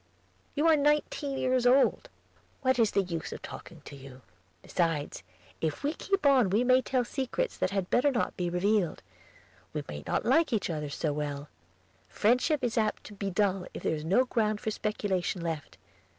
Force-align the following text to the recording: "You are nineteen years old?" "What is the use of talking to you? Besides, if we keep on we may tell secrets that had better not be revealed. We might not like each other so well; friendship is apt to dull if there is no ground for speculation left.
"You 0.55 0.65
are 0.65 0.75
nineteen 0.75 1.37
years 1.37 1.67
old?" 1.67 2.09
"What 2.63 2.79
is 2.79 2.89
the 2.89 3.03
use 3.03 3.31
of 3.31 3.43
talking 3.43 3.81
to 3.85 3.95
you? 3.95 4.23
Besides, 4.63 5.21
if 5.61 5.83
we 5.83 5.93
keep 5.93 6.25
on 6.25 6.49
we 6.49 6.63
may 6.63 6.81
tell 6.81 7.05
secrets 7.05 7.55
that 7.57 7.69
had 7.69 7.91
better 7.91 8.09
not 8.09 8.35
be 8.35 8.49
revealed. 8.49 9.03
We 9.73 9.83
might 9.87 10.07
not 10.07 10.25
like 10.25 10.53
each 10.53 10.71
other 10.71 10.89
so 10.89 11.13
well; 11.13 11.49
friendship 12.09 12.63
is 12.63 12.79
apt 12.79 13.03
to 13.19 13.29
dull 13.29 13.67
if 13.75 13.83
there 13.83 13.93
is 13.93 14.03
no 14.03 14.23
ground 14.25 14.59
for 14.59 14.71
speculation 14.71 15.43
left. 15.43 15.77